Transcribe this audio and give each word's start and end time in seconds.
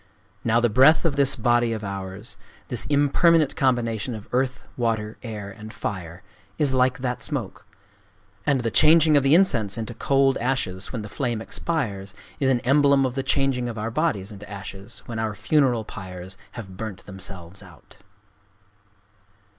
Now 0.43 0.59
the 0.59 0.67
breath 0.67 1.05
of 1.05 1.15
this 1.15 1.35
body 1.35 1.73
of 1.73 1.83
ours,—this 1.83 2.87
impermanent 2.87 3.55
combination 3.55 4.15
of 4.15 4.27
Earth, 4.31 4.67
Water, 4.75 5.19
Air, 5.21 5.51
and 5.51 5.71
Fire,—is 5.71 6.73
like 6.73 6.97
that 6.97 7.21
smoke. 7.21 7.67
And 8.43 8.61
the 8.61 8.71
changing 8.71 9.15
of 9.15 9.21
the 9.21 9.35
incense 9.35 9.77
into 9.77 9.93
cold 9.93 10.39
ashes 10.39 10.91
when 10.91 11.03
the 11.03 11.07
flame 11.07 11.39
expires 11.39 12.15
is 12.39 12.49
an 12.49 12.61
emblem 12.61 13.05
of 13.05 13.13
the 13.13 13.21
changing 13.21 13.69
of 13.69 13.77
our 13.77 13.91
bodies 13.91 14.31
into 14.31 14.49
ashes 14.49 15.03
when 15.05 15.19
our 15.19 15.35
funeral 15.35 15.85
pyres 15.85 16.35
have 16.53 16.77
burnt 16.77 17.05
themselves 17.05 17.61
out." 17.61 17.97